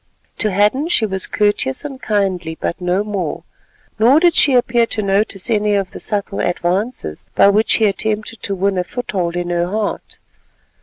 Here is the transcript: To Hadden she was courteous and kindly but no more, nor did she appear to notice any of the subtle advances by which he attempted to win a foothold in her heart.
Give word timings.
To 0.39 0.49
Hadden 0.51 0.87
she 0.87 1.05
was 1.05 1.27
courteous 1.27 1.85
and 1.85 2.01
kindly 2.01 2.57
but 2.59 2.81
no 2.81 3.03
more, 3.03 3.43
nor 3.99 4.19
did 4.19 4.33
she 4.33 4.55
appear 4.55 4.87
to 4.87 5.03
notice 5.03 5.47
any 5.47 5.75
of 5.75 5.91
the 5.91 5.99
subtle 5.99 6.39
advances 6.39 7.27
by 7.35 7.49
which 7.49 7.73
he 7.75 7.85
attempted 7.85 8.41
to 8.41 8.55
win 8.55 8.79
a 8.79 8.83
foothold 8.83 9.35
in 9.35 9.51
her 9.51 9.67
heart. 9.67 10.17